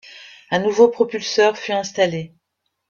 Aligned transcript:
Un 0.49 0.57
nouveau 0.57 0.87
propulseur 0.87 1.55
fut 1.59 1.73
installé. 1.73 2.33